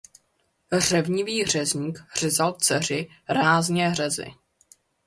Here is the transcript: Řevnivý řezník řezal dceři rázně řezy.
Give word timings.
Řevnivý 0.77 1.45
řezník 1.45 2.03
řezal 2.19 2.53
dceři 2.53 3.07
rázně 3.29 3.95
řezy. 3.95 4.33